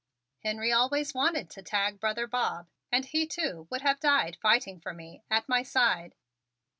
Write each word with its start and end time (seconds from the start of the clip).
"Henry 0.43 0.71
always 0.71 1.13
wanted 1.13 1.47
to 1.51 1.61
tag 1.61 1.99
'Brother 1.99 2.25
Bob,' 2.25 2.71
and 2.91 3.05
he 3.05 3.27
too 3.27 3.67
would 3.69 3.81
have 3.81 3.99
died 3.99 4.35
fighting 4.41 4.79
for 4.79 4.95
me 4.95 5.21
at 5.29 5.47
my 5.47 5.61
side. 5.61 6.15